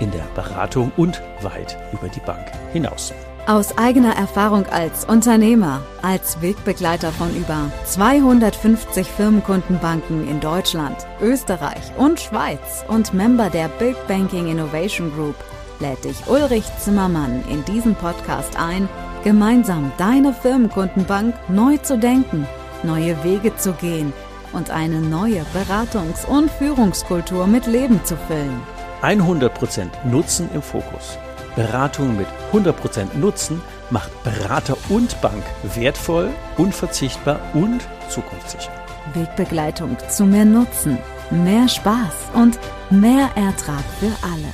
[0.00, 3.12] in der Beratung und weit über die Bank hinaus.
[3.46, 12.18] Aus eigener Erfahrung als Unternehmer, als Wegbegleiter von über 250 Firmenkundenbanken in Deutschland, Österreich und
[12.18, 15.36] Schweiz und Member der Big Banking Innovation Group
[15.80, 18.88] lädt dich Ulrich Zimmermann in diesen Podcast ein,
[19.24, 22.46] gemeinsam deine Firmenkundenbank neu zu denken,
[22.82, 24.12] neue Wege zu gehen
[24.52, 28.60] und eine neue Beratungs- und Führungskultur mit Leben zu füllen.
[29.06, 31.16] 100% Nutzen im Fokus.
[31.54, 35.44] Beratung mit 100% Nutzen macht Berater und Bank
[35.76, 38.72] wertvoll, unverzichtbar und zukunftssicher.
[39.14, 40.98] Wegbegleitung zu mehr Nutzen,
[41.30, 42.58] mehr Spaß und
[42.90, 44.52] mehr Ertrag für alle.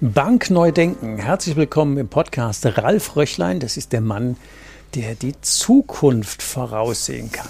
[0.00, 1.18] Bank neu denken.
[1.18, 3.60] Herzlich willkommen im Podcast Ralf Röchlein.
[3.60, 4.38] Das ist der Mann,
[4.94, 7.48] der die Zukunft voraussehen kann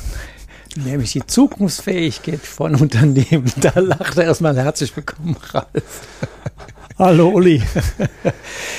[0.76, 3.52] nämlich die Zukunftsfähigkeit von Unternehmen.
[3.56, 6.02] Da lacht er erstmal herzlich willkommen, Ralf.
[6.96, 7.60] Hallo Uli.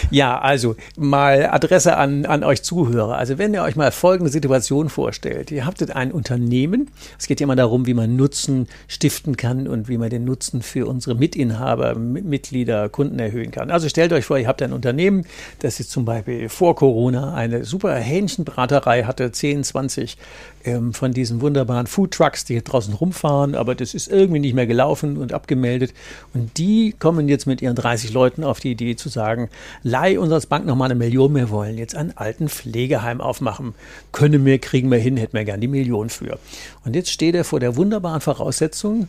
[0.10, 3.18] ja, also mal Adresse an, an euch Zuhörer.
[3.18, 5.52] Also wenn ihr euch mal folgende Situation vorstellt.
[5.52, 6.92] Ihr habt ein Unternehmen.
[7.20, 10.62] Es geht ja immer darum, wie man Nutzen stiften kann und wie man den Nutzen
[10.62, 13.70] für unsere Mitinhaber, Mitglieder, Kunden erhöhen kann.
[13.70, 15.26] Also stellt euch vor, ihr habt ein Unternehmen,
[15.60, 20.18] das jetzt zum Beispiel vor Corona eine super Hähnchenbraterei hatte, 10, 20
[20.66, 24.54] ähm, von diesen wunderbaren Food Trucks, die hier draußen rumfahren, aber das ist irgendwie nicht
[24.54, 25.94] mehr gelaufen und abgemeldet.
[26.34, 29.50] Und die kommen jetzt mit ihren 30 Leuten auf die Idee zu sagen,
[29.84, 33.76] leih uns als Bank nochmal eine Million, wir wollen jetzt einen alten Pflegeheim aufmachen.
[34.12, 36.40] Können wir, kriegen wir hin, hätten wir gern die Million für.
[36.84, 39.08] Und jetzt steht er vor der wunderbaren Voraussetzung,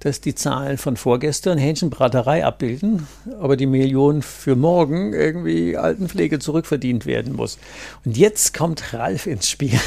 [0.00, 3.06] dass die Zahlen von vorgestern Hähnchenbraterei abbilden,
[3.40, 7.58] aber die Million für morgen irgendwie Altenpflege zurückverdient werden muss.
[8.04, 9.78] Und jetzt kommt Ralf ins Spiel.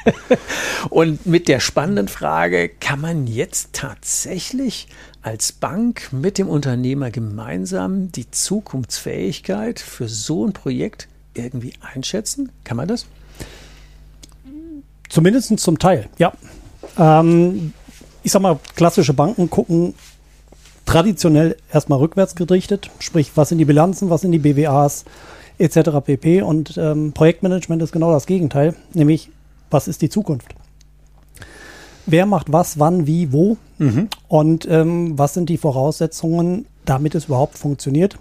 [0.90, 4.88] Und mit der spannenden Frage, kann man jetzt tatsächlich
[5.22, 12.50] als Bank mit dem Unternehmer gemeinsam die Zukunftsfähigkeit für so ein Projekt irgendwie einschätzen?
[12.64, 13.06] Kann man das?
[15.08, 16.32] Zumindest zum Teil, ja.
[16.96, 17.72] Ähm,
[18.22, 19.94] ich sag mal, klassische Banken gucken
[20.86, 25.04] traditionell erstmal rückwärts gerichtet, sprich, was sind die Bilanzen, was sind die BWAs
[25.58, 25.90] etc.
[26.04, 26.42] pp.
[26.42, 29.30] Und ähm, Projektmanagement ist genau das Gegenteil, nämlich
[29.70, 30.54] was ist die Zukunft?
[32.06, 33.56] Wer macht was, wann, wie, wo?
[33.78, 34.08] Mhm.
[34.26, 38.18] Und ähm, was sind die Voraussetzungen, damit es überhaupt funktioniert?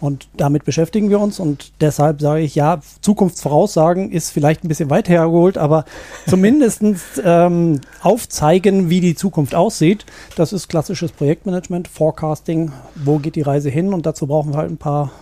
[0.00, 4.90] Und damit beschäftigen wir uns und deshalb sage ich, ja, Zukunftsvoraussagen ist vielleicht ein bisschen
[4.90, 5.86] weit hergeholt, aber
[6.28, 6.82] zumindest
[7.24, 10.04] ähm, aufzeigen, wie die Zukunft aussieht.
[10.36, 14.70] Das ist klassisches Projektmanagement, Forecasting, wo geht die Reise hin und dazu brauchen wir halt
[14.70, 15.12] ein paar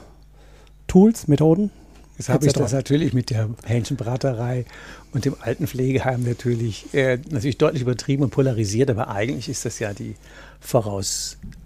[0.89, 1.71] Tools, Methoden.
[2.19, 4.67] Jetzt habe ich das natürlich mit der Hähnchenbraterei
[5.13, 9.93] und dem Altenpflegeheim natürlich, äh, natürlich deutlich übertrieben und polarisiert, aber eigentlich ist das ja
[9.93, 10.15] die
[10.61, 11.64] Voraus, äh,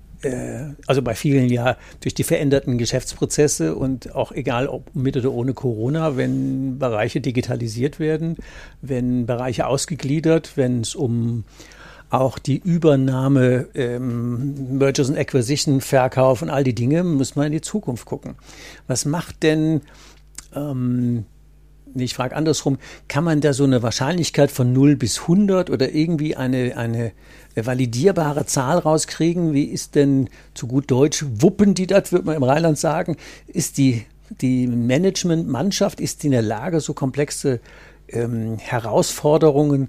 [0.87, 5.55] also bei vielen ja durch die veränderten Geschäftsprozesse und auch egal ob mit oder ohne
[5.55, 8.37] Corona, wenn Bereiche digitalisiert werden,
[8.83, 11.45] wenn Bereiche ausgegliedert, wenn es um
[12.11, 17.53] auch die Übernahme, ähm, Mergers and Acquisition, Verkauf und all die Dinge, muss man in
[17.53, 18.35] die Zukunft gucken.
[18.87, 19.83] Was macht denn
[20.55, 21.27] ähm,
[21.95, 22.79] ich frage andersrum,
[23.09, 27.13] kann man da so eine Wahrscheinlichkeit von 0 bis 100 oder irgendwie eine, eine
[27.55, 29.53] validierbare Zahl rauskriegen?
[29.53, 33.17] Wie ist denn zu gut Deutsch, wuppen die das, würde man im Rheinland sagen?
[33.47, 34.05] Ist die,
[34.41, 37.61] die Management-Mannschaft, ist die in der Lage, so komplexe
[38.09, 39.89] ähm, Herausforderungen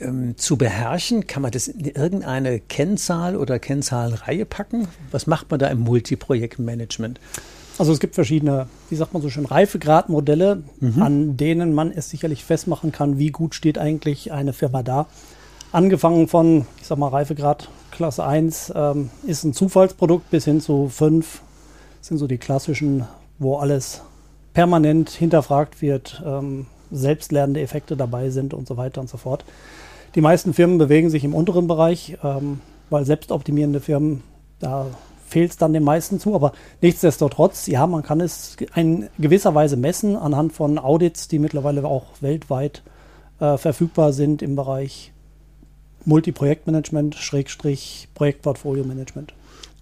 [0.00, 1.26] ähm, zu beherrschen?
[1.26, 4.88] Kann man das in irgendeine Kennzahl oder Kennzahlenreihe packen?
[5.10, 7.20] Was macht man da im Multiprojektmanagement?
[7.76, 11.02] Also es gibt verschiedene, wie sagt man so schön, Reifegradmodelle, mhm.
[11.02, 15.06] an denen man es sicherlich festmachen kann, wie gut steht eigentlich eine Firma da.
[15.72, 20.88] Angefangen von, ich sag mal, Reifegrad Klasse 1 ähm, ist ein Zufallsprodukt bis hin zu
[20.88, 21.42] 5
[22.00, 23.06] sind so die klassischen,
[23.38, 24.02] wo alles
[24.52, 29.44] permanent hinterfragt wird, ähm, selbstlernende Effekte dabei sind und so weiter und so fort.
[30.14, 32.60] Die meisten Firmen bewegen sich im unteren Bereich, ähm,
[32.90, 34.22] weil selbstoptimierende Firmen
[34.60, 34.86] da
[35.34, 36.36] fehlt es dann den meisten zu.
[36.36, 41.84] Aber nichtsdestotrotz, ja, man kann es in gewisser Weise messen anhand von Audits, die mittlerweile
[41.84, 42.84] auch weltweit
[43.40, 45.12] äh, verfügbar sind im Bereich
[46.04, 49.34] Multiprojektmanagement, Schrägstrich Projektportfolio-Management.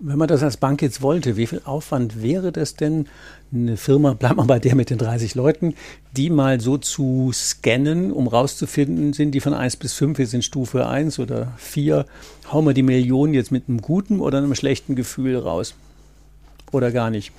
[0.04, 3.06] Wenn man das als Bank jetzt wollte, wie viel Aufwand wäre das denn,
[3.52, 5.74] eine Firma, bleibt mal bei der mit den 30 Leuten,
[6.16, 10.44] die mal so zu scannen, um rauszufinden, sind die von 1 bis 5, wir sind
[10.44, 12.04] Stufe 1 oder 4,
[12.50, 15.76] hauen wir die Millionen jetzt mit einem guten oder einem schlechten Gefühl raus?
[16.72, 17.30] Oder gar nicht?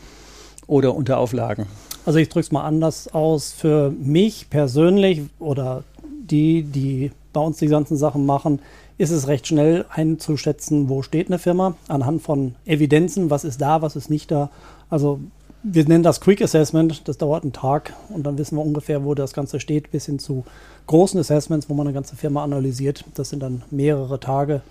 [0.66, 1.66] Oder unter Auflagen?
[2.06, 3.51] Also ich drücke es mal anders aus.
[3.51, 8.59] Für mich persönlich oder die, die bei uns die ganzen Sachen machen,
[9.03, 13.81] ist es recht schnell einzuschätzen, wo steht eine Firma, anhand von Evidenzen, was ist da,
[13.81, 14.50] was ist nicht da.
[14.89, 15.19] Also
[15.61, 19.13] wir nennen das Quick Assessment, das dauert einen Tag und dann wissen wir ungefähr, wo
[19.13, 20.45] das Ganze steht, bis hin zu
[20.88, 23.03] großen Assessments, wo man eine ganze Firma analysiert.
[23.13, 24.61] Das sind dann mehrere Tage,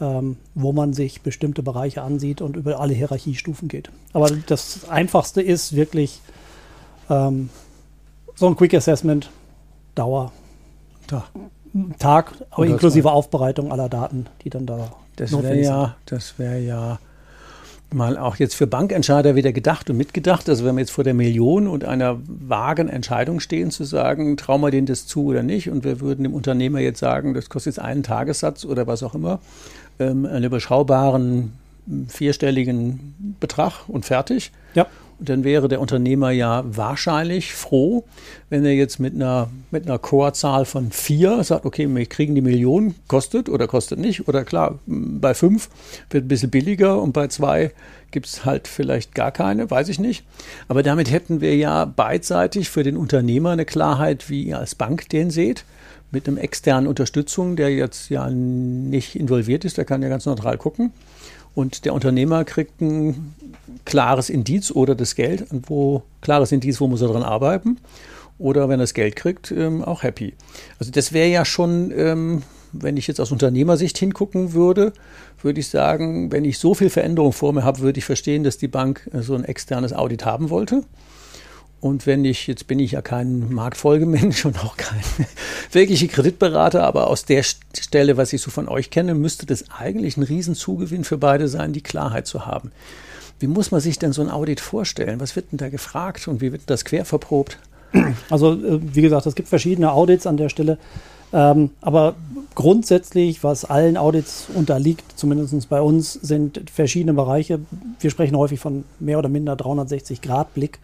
[0.00, 3.90] ähm, wo man sich bestimmte Bereiche ansieht und über alle Hierarchiestufen geht.
[4.12, 6.20] Aber das Einfachste ist wirklich
[7.10, 7.50] ähm,
[8.36, 9.30] so ein Quick Assessment,
[9.96, 10.32] Dauer.
[11.08, 11.24] Tag.
[11.98, 16.98] Tag, aber inklusive Aufbereitung aller Daten, die dann da das wäre ja, das wäre ja
[17.92, 20.48] mal auch jetzt für Bankentscheider wieder gedacht und mitgedacht.
[20.48, 24.60] Also wenn wir jetzt vor der Million und einer vagen Entscheidung stehen, zu sagen, trauen
[24.60, 27.76] wir denen das zu oder nicht, und wir würden dem Unternehmer jetzt sagen, das kostet
[27.76, 29.38] jetzt einen Tagessatz oder was auch immer,
[30.00, 31.52] ähm, einen überschaubaren
[32.08, 34.50] vierstelligen Betrag und fertig.
[34.74, 34.86] Ja.
[35.18, 38.04] Dann wäre der Unternehmer ja wahrscheinlich froh,
[38.50, 42.40] wenn er jetzt mit einer, mit einer Core-Zahl von vier sagt, okay, wir kriegen die
[42.40, 44.28] Million, kostet oder kostet nicht.
[44.28, 45.68] Oder klar, bei fünf
[46.10, 47.72] wird ein bisschen billiger und bei zwei
[48.10, 50.24] gibt es halt vielleicht gar keine, weiß ich nicht.
[50.68, 55.08] Aber damit hätten wir ja beidseitig für den Unternehmer eine Klarheit, wie ihr als Bank
[55.08, 55.64] den seht
[56.14, 60.56] mit einem externen Unterstützung, der jetzt ja nicht involviert ist, der kann ja ganz neutral
[60.56, 60.92] gucken.
[61.54, 63.34] Und der Unternehmer kriegt ein
[63.84, 67.78] klares Indiz oder das Geld, wo klares Indiz, wo muss er dran arbeiten.
[68.38, 70.34] Oder wenn er das Geld kriegt, ähm, auch happy.
[70.78, 72.42] Also das wäre ja schon, ähm,
[72.72, 74.92] wenn ich jetzt aus Unternehmersicht hingucken würde,
[75.40, 78.58] würde ich sagen, wenn ich so viel Veränderung vor mir habe, würde ich verstehen, dass
[78.58, 80.82] die Bank so ein externes Audit haben wollte.
[81.84, 85.02] Und wenn ich, jetzt bin ich ja kein Marktfolgemensch und auch kein
[85.70, 90.16] wirklicher Kreditberater, aber aus der Stelle, was ich so von euch kenne, müsste das eigentlich
[90.16, 92.72] ein Riesenzugewinn für beide sein, die Klarheit zu haben.
[93.44, 95.20] Wie muss man sich denn so ein Audit vorstellen?
[95.20, 97.58] Was wird denn da gefragt und wie wird das quer verprobt?
[98.30, 100.78] Also, äh, wie gesagt, es gibt verschiedene Audits an der Stelle.
[101.32, 102.14] Ähm, aber
[102.54, 107.60] grundsätzlich, was allen Audits unterliegt, zumindest bei uns, sind verschiedene Bereiche.
[108.00, 110.78] Wir sprechen häufig von mehr oder minder 360-Grad-Blick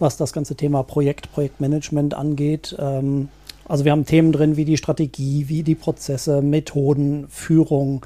[0.00, 2.74] was das ganze Thema Projekt, Projektmanagement angeht.
[2.78, 3.28] Ähm,
[3.68, 8.04] also wir haben Themen drin wie die Strategie, wie die Prozesse, Methoden, Führung,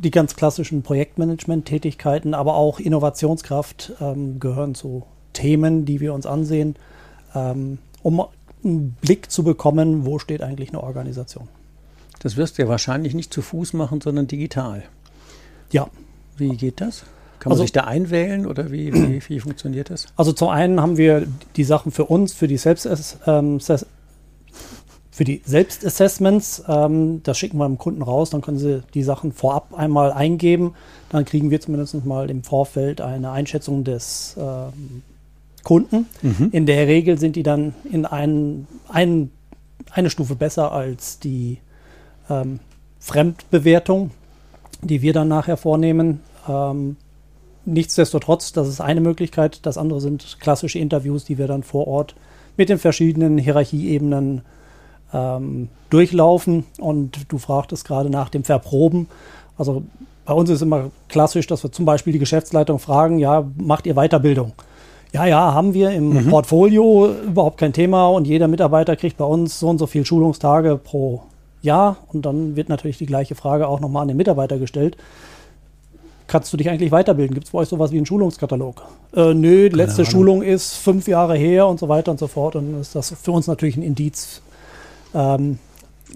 [0.00, 6.76] die ganz klassischen Projektmanagement-Tätigkeiten, aber auch Innovationskraft ähm, gehören zu Themen, die wir uns ansehen,
[7.34, 8.24] ähm, um
[8.64, 11.48] einen Blick zu bekommen, wo steht eigentlich eine Organisation.
[12.20, 14.82] Das wirst du ja wahrscheinlich nicht zu Fuß machen, sondern digital.
[15.70, 15.88] Ja.
[16.36, 17.04] Wie geht das?
[17.38, 20.06] Kann man also, sich da einwählen oder wie, wie, wie, funktioniert das?
[20.16, 21.26] Also zum einen haben wir
[21.56, 22.86] die Sachen für uns, für die Selbst
[23.26, 23.60] ähm,
[25.20, 29.32] für die Selbstassessments, ähm, das schicken wir dem Kunden raus, dann können sie die Sachen
[29.32, 30.72] vorab einmal eingeben.
[31.10, 35.02] Dann kriegen wir zumindest mal im Vorfeld eine Einschätzung des ähm,
[35.62, 36.06] Kunden.
[36.22, 36.48] Mhm.
[36.52, 39.30] In der Regel sind die dann in ein, ein,
[39.90, 41.58] eine Stufe besser als die
[42.30, 42.60] ähm,
[42.98, 44.12] Fremdbewertung,
[44.80, 46.20] die wir dann nachher vornehmen.
[46.48, 46.96] Ähm,
[47.66, 49.66] nichtsdestotrotz, das ist eine Möglichkeit.
[49.66, 52.14] Das andere sind klassische Interviews, die wir dann vor Ort
[52.56, 54.40] mit den verschiedenen Hierarchieebenen
[55.12, 56.64] ähm, durchlaufen.
[56.78, 59.08] Und du fragtest gerade nach dem Verproben.
[59.56, 59.82] Also
[60.24, 63.94] bei uns ist immer klassisch, dass wir zum Beispiel die Geschäftsleitung fragen, ja, macht ihr
[63.94, 64.52] Weiterbildung?
[65.12, 66.30] Ja, ja, haben wir im mhm.
[66.30, 70.76] Portfolio überhaupt kein Thema und jeder Mitarbeiter kriegt bei uns so und so viele Schulungstage
[70.76, 71.22] pro
[71.62, 71.96] Jahr.
[72.12, 74.96] Und dann wird natürlich die gleiche Frage auch nochmal an den Mitarbeiter gestellt
[76.30, 77.34] kannst du dich eigentlich weiterbilden?
[77.34, 78.82] Gibt es bei euch sowas wie einen Schulungskatalog?
[79.14, 82.54] Äh, nö, die letzte Schulung ist fünf Jahre her und so weiter und so fort.
[82.54, 84.40] Und dann ist das für uns natürlich ein Indiz,
[85.14, 85.58] ähm,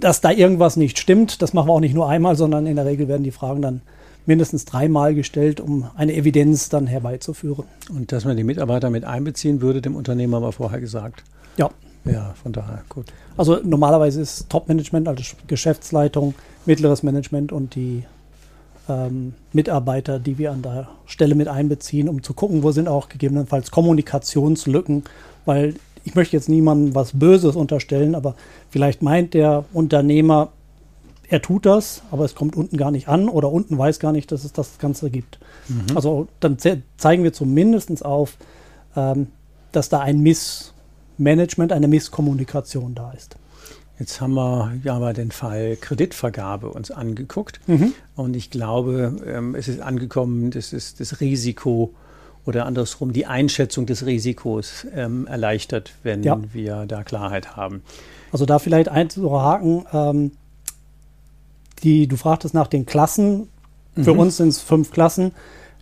[0.00, 1.42] dass da irgendwas nicht stimmt.
[1.42, 3.80] Das machen wir auch nicht nur einmal, sondern in der Regel werden die Fragen dann
[4.26, 7.64] mindestens dreimal gestellt, um eine Evidenz dann herbeizuführen.
[7.90, 11.22] Und dass man die Mitarbeiter mit einbeziehen würde, dem Unternehmer aber vorher gesagt.
[11.56, 11.70] Ja.
[12.04, 13.06] Ja, von daher, gut.
[13.36, 16.34] Also normalerweise ist Top-Management, also Geschäftsleitung,
[16.66, 18.04] mittleres Management und die
[18.90, 23.08] ähm, Mitarbeiter, die wir an der Stelle mit einbeziehen, um zu gucken, wo sind auch
[23.08, 25.04] gegebenenfalls Kommunikationslücken,
[25.46, 28.34] weil ich möchte jetzt niemandem was Böses unterstellen, aber
[28.70, 30.52] vielleicht meint der Unternehmer,
[31.28, 34.30] er tut das, aber es kommt unten gar nicht an oder unten weiß gar nicht,
[34.30, 35.38] dass es das Ganze gibt.
[35.68, 35.96] Mhm.
[35.96, 38.36] Also dann ze zeigen wir zumindest auf,
[38.94, 39.28] ähm,
[39.72, 43.36] dass da ein Missmanagement, eine Misskommunikation da ist.
[43.98, 47.60] Jetzt haben wir ja mal den Fall Kreditvergabe uns angeguckt.
[47.68, 47.94] Mhm.
[48.16, 51.94] Und ich glaube, ähm, es ist angekommen, dass es das Risiko
[52.46, 56.38] oder andersrum die Einschätzung des Risikos ähm, erleichtert, wenn ja.
[56.52, 57.82] wir da Klarheit haben.
[58.32, 60.32] Also da vielleicht einzuhaken, ähm,
[61.82, 63.48] die, du fragtest nach den Klassen.
[63.94, 64.20] Für mhm.
[64.20, 65.32] uns sind es fünf Klassen.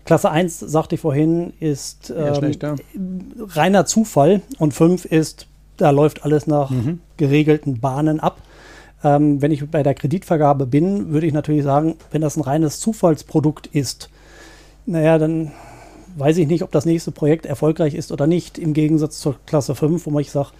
[0.04, 6.46] Klasse 1, sagte ich vorhin, ist ähm, reiner Zufall und 5 ist, da läuft alles
[6.46, 7.00] nach mhm.
[7.16, 8.38] geregelten Bahnen ab.
[9.04, 12.80] Ähm, wenn ich bei der Kreditvergabe bin, würde ich natürlich sagen, wenn das ein reines
[12.80, 14.10] Zufallsprodukt ist,
[14.86, 15.52] naja, dann
[16.16, 19.74] weiß ich nicht, ob das nächste Projekt erfolgreich ist oder nicht, im Gegensatz zur Klasse
[19.74, 20.50] 5, wo ich sage,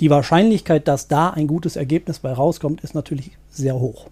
[0.00, 4.08] die Wahrscheinlichkeit, dass da ein gutes Ergebnis bei rauskommt, ist natürlich sehr hoch.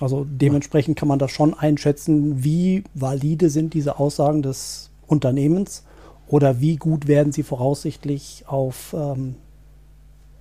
[0.00, 5.84] Also dementsprechend kann man das schon einschätzen, wie valide sind diese Aussagen des Unternehmens
[6.26, 9.34] oder wie gut werden sie voraussichtlich auf ähm,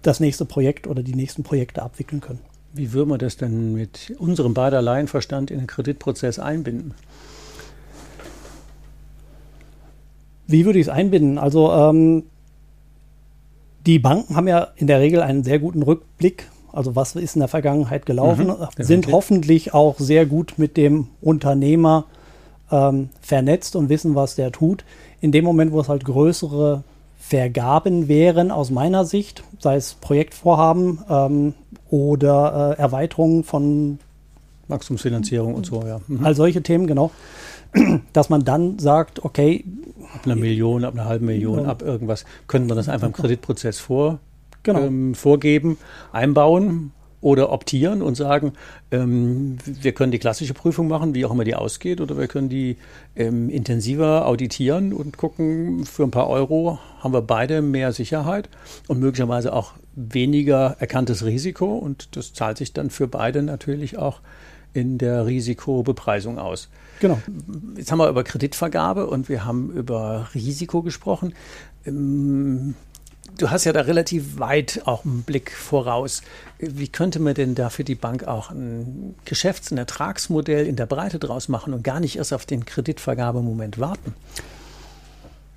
[0.02, 2.40] das nächste Projekt oder die nächsten Projekte abwickeln können.
[2.74, 6.94] Wie würden wir das denn mit unserem beider Laienverstand in den Kreditprozess einbinden?
[10.50, 11.38] Wie würde ich es einbinden?
[11.38, 12.24] Also ähm,
[13.86, 16.48] die Banken haben ja in der Regel einen sehr guten Rückblick.
[16.74, 18.48] Also was ist in der Vergangenheit gelaufen?
[18.48, 22.06] Mhm, sind hoffentlich auch sehr gut mit dem Unternehmer
[22.72, 24.84] ähm, vernetzt und wissen, was der tut.
[25.22, 26.84] In dem Moment, wo es halt größere
[27.20, 31.54] Vergaben wären, aus meiner Sicht, sei es Projektvorhaben ähm,
[31.90, 34.00] oder äh, Erweiterungen von
[34.68, 36.00] Wachstumsfinanzierung und so, ja.
[36.08, 36.26] Mhm.
[36.26, 37.12] All solche Themen, genau.
[38.14, 39.64] Dass man dann sagt, okay.
[40.32, 43.80] Ab einer Million, ab einer halben Million, ab irgendwas, könnte man das einfach im Kreditprozess
[43.80, 44.20] vor,
[44.64, 44.82] genau.
[44.82, 45.78] ähm, vorgeben,
[46.12, 48.54] einbauen oder optieren und sagen,
[48.92, 52.50] ähm, wir können die klassische Prüfung machen, wie auch immer die ausgeht, oder wir können
[52.50, 52.78] die
[53.16, 58.50] ähm, intensiver auditieren und gucken, für ein paar Euro haben wir beide mehr Sicherheit
[58.88, 61.78] und möglicherweise auch weniger erkanntes Risiko.
[61.78, 64.22] Und das zahlt sich dann für beide natürlich auch
[64.74, 66.70] in der Risikobepreisung aus.
[67.00, 67.20] Genau.
[67.78, 71.34] Jetzt haben wir über Kreditvergabe und wir haben über Risiko gesprochen.
[71.86, 72.76] Ähm,
[73.38, 76.22] du hast ja da relativ weit auch einen Blick voraus.
[76.60, 80.86] Wie könnte man denn da für die Bank auch ein Geschäfts-, ein Ertragsmodell in der
[80.86, 84.14] Breite draus machen und gar nicht erst auf den Kreditvergabemoment warten?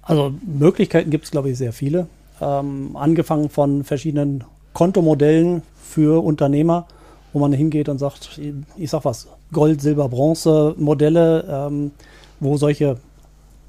[0.03, 2.09] Also Möglichkeiten gibt es, glaube ich, sehr viele.
[2.41, 6.87] Ähm, angefangen von verschiedenen Kontomodellen für Unternehmer,
[7.33, 8.41] wo man hingeht und sagt,
[8.77, 11.93] ich sag was, Gold, Silber, Bronze Modelle, ähm,
[12.41, 12.99] wo solche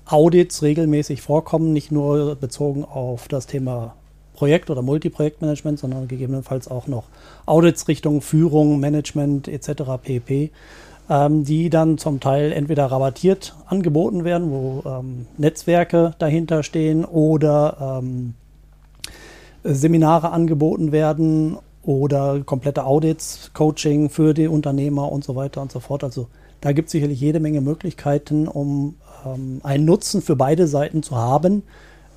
[0.06, 3.96] Audits regelmäßig vorkommen, nicht nur bezogen auf das Thema
[4.34, 7.06] Projekt- oder Multiprojektmanagement, sondern gegebenenfalls auch noch
[7.46, 9.84] Audits Richtung Führung, Management etc.
[10.02, 10.52] pp.,
[11.10, 18.02] ähm, die dann zum Teil entweder rabattiert angeboten werden, wo ähm, Netzwerke dahinter stehen oder
[18.02, 18.34] ähm,
[19.64, 25.80] Seminare angeboten werden oder komplette Audits, Coaching für die Unternehmer und so weiter und so
[25.80, 26.04] fort.
[26.04, 26.28] Also
[26.62, 31.16] da gibt es sicherlich jede Menge Möglichkeiten, um ähm, einen Nutzen für beide Seiten zu
[31.18, 31.64] haben.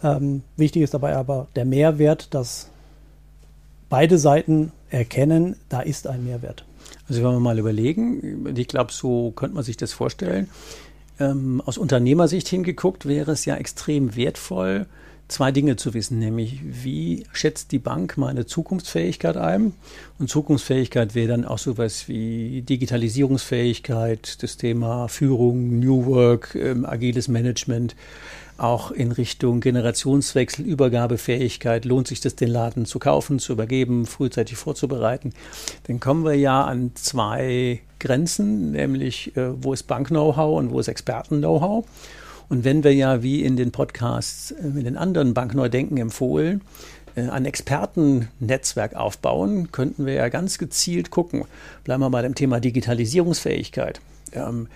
[0.02, 2.70] Ähm, wichtig ist dabei aber der Mehrwert, dass
[3.88, 6.64] beide Seiten erkennen, da ist ein Mehrwert.
[7.08, 10.48] Also wenn wir mal überlegen, ich glaube, so könnte man sich das vorstellen.
[11.18, 14.86] Ähm, aus Unternehmersicht hingeguckt wäre es ja extrem wertvoll,
[15.28, 19.72] zwei Dinge zu wissen, nämlich wie schätzt die Bank meine Zukunftsfähigkeit ein?
[20.18, 27.28] Und Zukunftsfähigkeit wäre dann auch sowas wie Digitalisierungsfähigkeit, das Thema Führung, New Work, ähm, agiles
[27.28, 27.96] Management,
[28.58, 34.56] auch in Richtung Generationswechsel, Übergabefähigkeit, lohnt sich das den Laden zu kaufen, zu übergeben, frühzeitig
[34.56, 35.32] vorzubereiten.
[35.86, 40.88] Dann kommen wir ja an zwei Grenzen, nämlich äh, wo ist Bank-Know-how und wo ist
[40.88, 41.84] Experten-Know-how.
[42.48, 46.62] Und wenn wir ja, wie in den Podcasts äh, in den anderen Bankneudenken empfohlen,
[47.16, 51.44] äh, ein Expertennetzwerk aufbauen, könnten wir ja ganz gezielt gucken.
[51.84, 54.00] Bleiben wir mal beim Thema Digitalisierungsfähigkeit.
[54.32, 54.68] Ähm,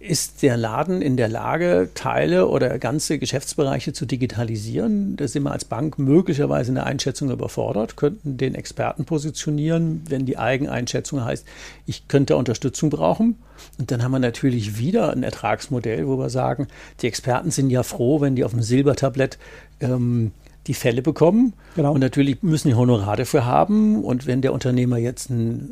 [0.00, 5.16] ist der Laden in der Lage, Teile oder ganze Geschäftsbereiche zu digitalisieren?
[5.16, 10.24] Da sind wir als Bank möglicherweise in der Einschätzung überfordert, könnten den Experten positionieren, wenn
[10.24, 11.44] die Eigeneinschätzung heißt,
[11.86, 13.36] ich könnte Unterstützung brauchen.
[13.78, 16.68] Und dann haben wir natürlich wieder ein Ertragsmodell, wo wir sagen,
[17.00, 19.36] die Experten sind ja froh, wenn die auf dem Silbertablett
[19.80, 20.30] ähm,
[20.66, 21.54] die Fälle bekommen.
[21.76, 21.92] Genau.
[21.92, 24.04] Und natürlich müssen die Honorar dafür haben.
[24.04, 25.70] Und wenn der Unternehmer jetzt ein,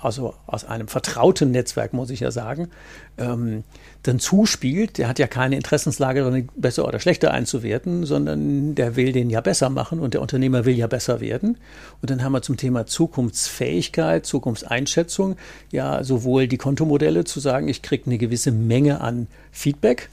[0.00, 2.68] also aus einem vertrauten Netzwerk, muss ich ja sagen,
[3.16, 3.62] ähm,
[4.02, 9.30] dann zuspielt, der hat ja keine Interessenslage, besser oder schlechter einzuwerten, sondern der will den
[9.30, 11.56] ja besser machen und der Unternehmer will ja besser werden.
[12.02, 15.36] Und dann haben wir zum Thema Zukunftsfähigkeit, Zukunftseinschätzung
[15.70, 20.08] ja sowohl die Kontomodelle zu sagen, ich kriege eine gewisse Menge an Feedback,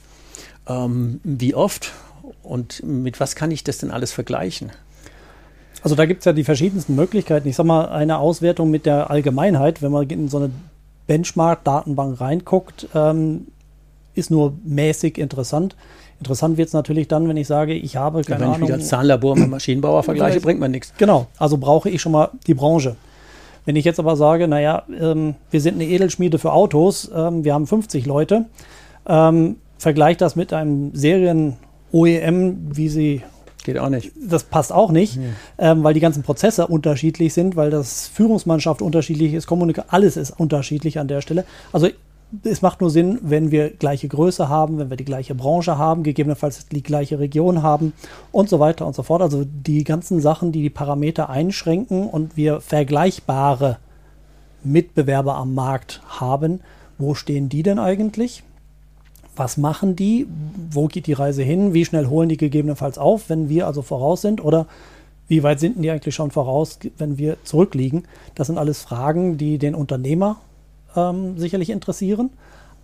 [0.68, 1.92] ähm, wie oft
[2.42, 4.72] und mit was kann ich das denn alles vergleichen?
[5.82, 7.48] Also da gibt es ja die verschiedensten Möglichkeiten.
[7.48, 10.50] Ich sage mal, eine Auswertung mit der Allgemeinheit, wenn man in so eine
[11.06, 13.48] Benchmark-Datenbank reinguckt, ähm,
[14.14, 15.74] ist nur mäßig interessant.
[16.20, 18.68] Interessant wird es natürlich dann, wenn ich sage, ich habe keine ja, wenn Ahnung.
[18.68, 20.92] ich wieder Zahnlabor mit Maschinenbauer vergleiche, bringt man nichts.
[20.98, 22.96] Genau, also brauche ich schon mal die Branche.
[23.64, 27.54] Wenn ich jetzt aber sage, naja, ähm, wir sind eine Edelschmiede für Autos, ähm, wir
[27.54, 28.44] haben 50 Leute,
[29.06, 30.94] ähm, vergleicht das mit einem
[31.92, 33.22] Serien-OEM, wie sie
[33.64, 34.10] Geht auch nicht.
[34.20, 35.36] Das passt auch nicht, mhm.
[35.58, 40.32] ähm, weil die ganzen Prozesse unterschiedlich sind, weil das Führungsmannschaft unterschiedlich ist, Kommunikation, alles ist
[40.32, 41.44] unterschiedlich an der Stelle.
[41.72, 41.88] Also
[42.42, 46.02] es macht nur Sinn, wenn wir gleiche Größe haben, wenn wir die gleiche Branche haben,
[46.02, 47.92] gegebenenfalls die gleiche Region haben
[48.32, 49.22] und so weiter und so fort.
[49.22, 53.78] Also die ganzen Sachen, die die Parameter einschränken und wir vergleichbare
[54.64, 56.62] Mitbewerber am Markt haben,
[56.98, 58.42] wo stehen die denn eigentlich?
[59.34, 60.26] Was machen die?
[60.70, 61.72] Wo geht die Reise hin?
[61.72, 64.44] Wie schnell holen die gegebenenfalls auf, wenn wir also voraus sind?
[64.44, 64.66] Oder
[65.28, 68.04] wie weit sind die eigentlich schon voraus, wenn wir zurückliegen?
[68.34, 70.36] Das sind alles Fragen, die den Unternehmer
[70.94, 72.30] ähm, sicherlich interessieren,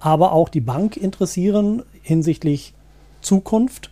[0.00, 2.72] aber auch die Bank interessieren hinsichtlich
[3.20, 3.90] Zukunft.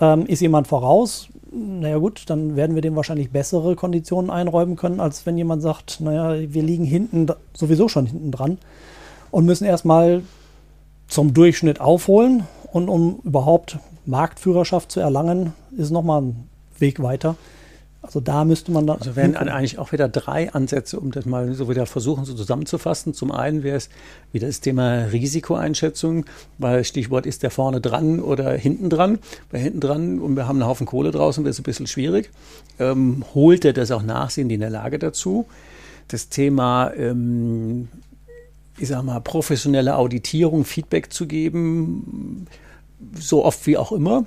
[0.00, 1.28] Ähm, ist jemand voraus?
[1.52, 6.00] Naja gut, dann werden wir dem wahrscheinlich bessere Konditionen einräumen können, als wenn jemand sagt,
[6.00, 8.58] naja, wir liegen hinten sowieso schon hinten dran
[9.30, 10.22] und müssen erstmal
[11.12, 12.44] zum Durchschnitt aufholen.
[12.72, 17.36] Und um überhaupt Marktführerschaft zu erlangen, ist nochmal ein Weg weiter.
[18.00, 18.98] Also da müsste man dann.
[18.98, 23.14] Also wären eigentlich auch wieder drei Ansätze, um das mal so wieder versuchen, so zusammenzufassen.
[23.14, 23.90] Zum einen wäre es
[24.32, 26.26] wieder das Thema Risikoeinschätzung,
[26.58, 29.20] weil Stichwort ist der vorne dran oder hinten dran.
[29.52, 32.30] Bei hinten dran und wir haben einen Haufen Kohle draußen, wäre es ein bisschen schwierig.
[32.80, 35.46] Ähm, holt er das auch nach, sind die in der Lage dazu?
[36.08, 37.86] Das Thema ähm,
[38.78, 42.46] ich sag mal, professionelle Auditierung, Feedback zu geben,
[43.14, 44.24] so oft wie auch immer,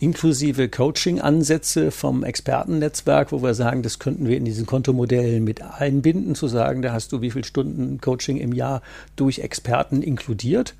[0.00, 6.34] inklusive Coaching-Ansätze vom Expertennetzwerk, wo wir sagen, das könnten wir in diesen Kontomodellen mit einbinden,
[6.34, 8.82] zu sagen, da hast du wie viele Stunden Coaching im Jahr
[9.16, 10.74] durch Experten inkludiert.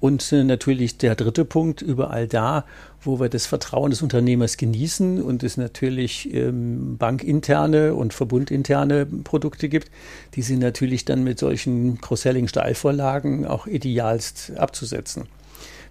[0.00, 2.64] Und äh, natürlich der dritte Punkt, überall da,
[3.00, 9.68] wo wir das Vertrauen des Unternehmers genießen und es natürlich ähm, bankinterne und verbundinterne Produkte
[9.68, 9.90] gibt,
[10.34, 15.24] die sind natürlich dann mit solchen Cross-Selling-Steilvorlagen auch idealst abzusetzen.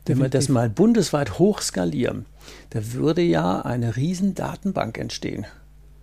[0.05, 2.25] Wenn wir das mal bundesweit hochskalieren,
[2.71, 5.45] da würde ja eine riesen Datenbank entstehen.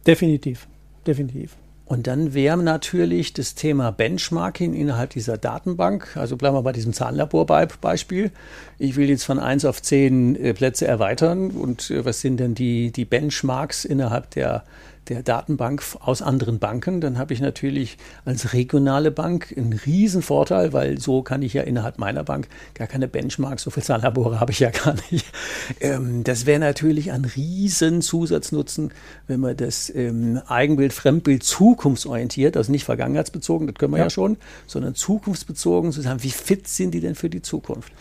[0.07, 0.67] Definitiv,
[1.07, 1.57] definitiv.
[1.91, 6.93] Und dann wäre natürlich das Thema Benchmarking innerhalb dieser Datenbank, also bleiben wir bei diesem
[6.93, 8.31] Zahnlabor-Beispiel.
[8.79, 12.55] Ich will jetzt von 1 auf 10 äh, Plätze erweitern und äh, was sind denn
[12.55, 14.63] die, die Benchmarks innerhalb der
[15.09, 20.73] der Datenbank aus anderen Banken, dann habe ich natürlich als regionale Bank einen riesen Vorteil,
[20.73, 24.53] weil so kann ich ja innerhalb meiner Bank gar keine Benchmarks, so viel Zahllabore habe
[24.53, 25.27] ich ja gar nicht.
[25.81, 28.93] Ähm, das wäre natürlich ein riesen Zusatznutzen,
[29.29, 34.11] wenn man das ähm, Eigenbild, Fremdbild zukunftsorientiert, also nicht vergangenheitsbezogen, das können wir ja, ja
[34.11, 34.37] schon,
[34.67, 37.93] sondern zukunftsbezogen zu sagen, wie fit sind die denn für die Zukunft?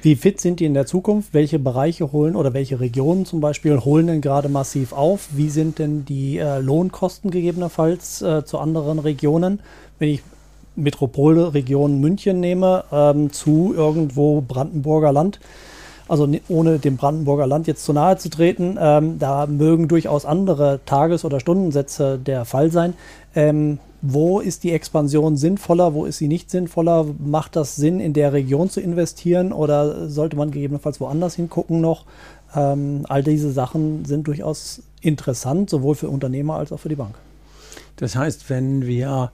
[0.00, 1.34] Wie fit sind die in der Zukunft?
[1.34, 5.28] Welche Bereiche holen oder welche Regionen zum Beispiel holen denn gerade massiv auf?
[5.32, 9.58] Wie sind denn die äh, Lohnkosten gegebenenfalls äh, zu anderen Regionen?
[9.98, 10.22] Wenn ich
[10.76, 15.40] Metropolregion München nehme, ähm, zu irgendwo Brandenburger Land,
[16.08, 20.80] also ohne dem Brandenburger Land jetzt zu nahe zu treten, ähm, da mögen durchaus andere
[20.86, 22.94] Tages- oder Stundensätze der Fall sein.
[23.34, 27.06] Ähm, wo ist die Expansion sinnvoller, wo ist sie nicht sinnvoller?
[27.18, 32.04] Macht das Sinn, in der Region zu investieren oder sollte man gegebenenfalls woanders hingucken noch?
[32.54, 37.16] Ähm, all diese Sachen sind durchaus interessant, sowohl für Unternehmer als auch für die Bank.
[37.96, 39.32] Das heißt, wenn wir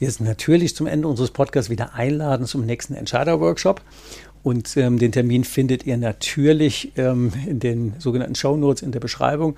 [0.00, 3.80] jetzt natürlich zum Ende unseres Podcasts wieder einladen zum nächsten Entscheider-Workshop
[4.42, 9.00] und ähm, den Termin findet ihr natürlich ähm, in den sogenannten Show Notes in der
[9.00, 9.56] Beschreibung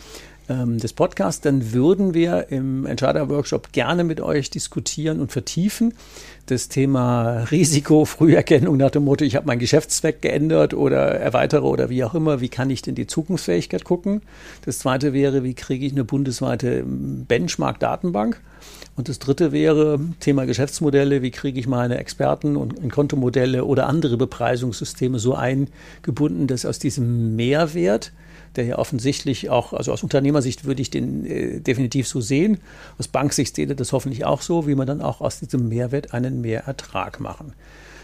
[0.48, 5.94] ähm, des Podcasts, dann würden wir im Entscheider-Workshop gerne mit euch diskutieren und vertiefen.
[6.46, 11.88] Das Thema Risiko, Früherkennung nach dem Motto, ich habe meinen Geschäftszweck geändert oder erweitere oder
[11.88, 14.22] wie auch immer, wie kann ich denn die Zukunftsfähigkeit gucken?
[14.64, 18.40] Das zweite wäre, wie kriege ich eine bundesweite Benchmark-Datenbank?
[18.94, 21.22] Und das dritte wäre Thema Geschäftsmodelle.
[21.22, 27.35] Wie kriege ich meine Experten und Kontomodelle oder andere Bepreisungssysteme so eingebunden, dass aus diesem
[27.35, 28.12] Mehrwert
[28.57, 32.59] der ja offensichtlich auch, also aus Unternehmersicht würde ich den äh, definitiv so sehen.
[32.98, 36.14] Aus Banksicht seht ihr das hoffentlich auch so, wie man dann auch aus diesem Mehrwert
[36.14, 37.55] einen Mehrertrag machen.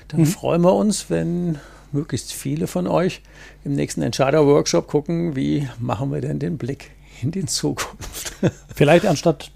[0.08, 0.26] Dann mhm.
[0.26, 1.58] freuen wir uns, wenn
[1.92, 3.22] möglichst viele von euch
[3.64, 6.90] im nächsten Entscheider-Workshop gucken, wie machen wir denn den Blick
[7.22, 8.34] in die Zukunft.
[8.74, 9.50] Vielleicht anstatt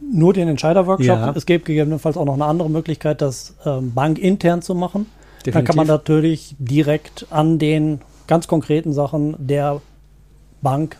[0.00, 1.32] nur den Entscheider-Workshop, ja.
[1.34, 5.06] es gibt gegebenenfalls auch noch eine andere Möglichkeit, das ähm, bankintern zu machen.
[5.44, 5.52] Definitiv.
[5.54, 9.80] Dann kann man natürlich direkt an den ganz konkreten Sachen der
[10.60, 10.96] Bank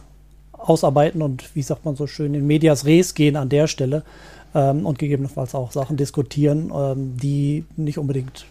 [0.53, 4.03] ausarbeiten und, wie sagt man so schön, in Medias Res gehen an der Stelle
[4.55, 8.47] ähm, und gegebenenfalls auch Sachen diskutieren, ähm, die nicht unbedingt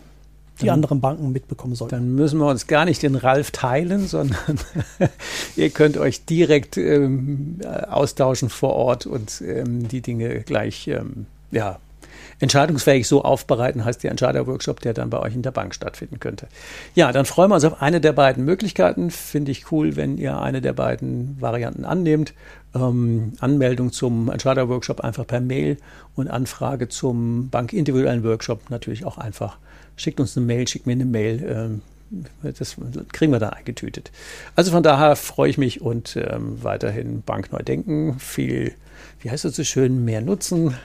[0.62, 1.96] die dann, anderen Banken mitbekommen sollten.
[1.96, 4.60] Dann müssen wir uns gar nicht den Ralf teilen, sondern
[5.56, 11.80] ihr könnt euch direkt ähm, austauschen vor Ort und ähm, die Dinge gleich ähm, ja,
[12.39, 16.48] entscheidungsfähig so aufbereiten, heißt der Entscheider-Workshop, der dann bei euch in der Bank stattfinden könnte.
[16.94, 19.12] Ja, dann freuen wir uns auf eine der beiden Möglichkeiten.
[19.12, 22.34] Finde ich cool, wenn ihr eine der beiden Varianten annehmt.
[22.75, 25.77] Ähm, Anmeldung zum Entscheider-Workshop einfach per Mail
[26.15, 29.57] und Anfrage zum bankindividuellen Workshop natürlich auch einfach.
[29.95, 31.43] Schickt uns eine Mail, schickt mir eine Mail.
[31.47, 31.81] Ähm,
[32.43, 32.75] das
[33.11, 34.11] kriegen wir dann eingetütet.
[34.55, 38.19] Also von daher freue ich mich und ähm, weiterhin Bank neu denken.
[38.19, 38.73] Viel,
[39.21, 40.75] wie heißt das so schön, mehr Nutzen,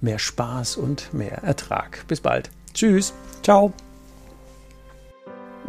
[0.00, 2.04] mehr Spaß und mehr Ertrag.
[2.08, 2.50] Bis bald.
[2.72, 3.12] Tschüss.
[3.42, 3.72] Ciao.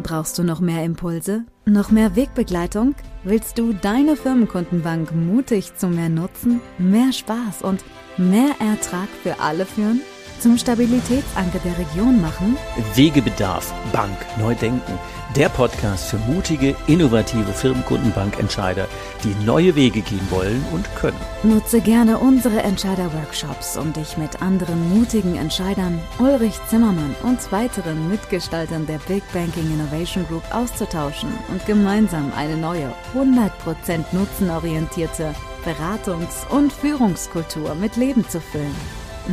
[0.02, 1.46] Brauchst du noch mehr Impulse?
[1.66, 2.96] Noch mehr Wegbegleitung?
[3.24, 7.84] Willst du deine Firmenkundenbank mutig zu mehr Nutzen, mehr Spaß und
[8.18, 10.02] mehr Ertrag für alle führen?
[10.40, 12.58] Zum Stabilitätsanker der Region machen?
[12.96, 14.98] Wegebedarf, Bank, neu denken
[15.36, 18.88] der Podcast für mutige, innovative Firmenkundenbankentscheider,
[19.24, 21.20] die neue Wege gehen wollen und können.
[21.44, 28.86] Nutze gerne unsere Entscheider-Workshops, um dich mit anderen mutigen Entscheidern, Ulrich Zimmermann und weiteren Mitgestaltern
[28.86, 35.34] der Big Banking Innovation Group auszutauschen und gemeinsam eine neue, 100% nutzenorientierte
[35.66, 38.76] Beratungs- und Führungskultur mit Leben zu füllen.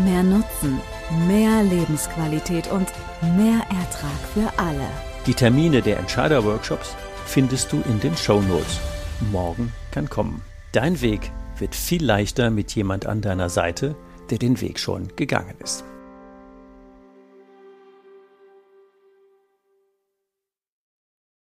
[0.04, 0.80] Mehr Nutzen,
[1.26, 2.88] mehr Lebensqualität und
[3.36, 5.07] mehr Ertrag für alle.
[5.28, 8.80] Die Termine der Entscheider-Workshops findest du in den Show Notes.
[9.30, 10.40] Morgen kann kommen.
[10.72, 13.94] Dein Weg wird viel leichter mit jemand an deiner Seite,
[14.30, 15.84] der den Weg schon gegangen ist.